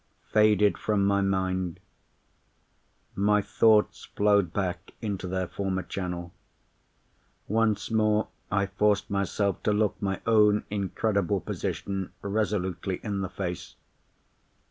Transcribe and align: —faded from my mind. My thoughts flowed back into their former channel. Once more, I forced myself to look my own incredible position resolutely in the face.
—faded 0.33 0.79
from 0.79 1.05
my 1.05 1.21
mind. 1.21 1.79
My 3.13 3.39
thoughts 3.39 4.05
flowed 4.15 4.51
back 4.51 4.93
into 4.99 5.27
their 5.27 5.45
former 5.47 5.83
channel. 5.83 6.33
Once 7.47 7.91
more, 7.91 8.29
I 8.51 8.65
forced 8.65 9.11
myself 9.11 9.61
to 9.61 9.71
look 9.71 10.01
my 10.01 10.19
own 10.25 10.63
incredible 10.71 11.39
position 11.39 12.11
resolutely 12.23 12.99
in 13.03 13.21
the 13.21 13.29
face. 13.29 13.75